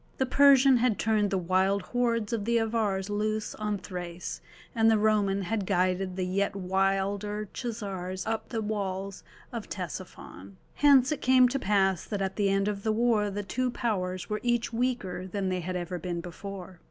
The 0.17 0.25
Persian 0.25 0.77
had 0.77 0.97
turned 0.97 1.29
the 1.29 1.37
wild 1.37 1.83
hordes 1.83 2.33
of 2.33 2.45
the 2.45 2.57
Avars 2.59 3.07
loose 3.07 3.53
on 3.53 3.77
Thrace, 3.77 4.41
and 4.73 4.89
the 4.89 4.97
Roman 4.97 5.43
had 5.43 5.67
guided 5.67 6.15
the 6.15 6.25
yet 6.25 6.55
wilder 6.55 7.47
Chazars 7.53 8.25
up 8.27 8.49
to 8.49 8.55
the 8.55 8.61
walls 8.63 9.23
of 9.53 9.69
Ctesiphon. 9.69 10.55
Hence 10.73 11.11
it 11.11 11.21
came 11.21 11.47
to 11.49 11.59
pass 11.59 12.03
that 12.05 12.19
at 12.19 12.35
the 12.35 12.49
end 12.49 12.67
of 12.67 12.81
the 12.81 12.91
war 12.91 13.29
the 13.29 13.43
two 13.43 13.69
powers 13.69 14.27
were 14.27 14.39
each 14.41 14.73
weaker 14.73 15.27
than 15.27 15.49
they 15.49 15.59
had 15.59 15.75
ever 15.75 15.99
been 15.99 16.19
before. 16.19 16.79